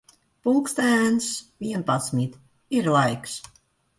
[0.45, 1.27] Pulkstens
[1.65, 2.39] vienpadsmit.
[2.79, 3.37] Ir laiks.